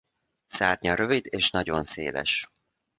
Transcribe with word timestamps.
Szárnya 0.45 0.95
rövid 0.95 1.25
és 1.29 1.51
nagyon 1.51 1.83
széles. 1.83 2.51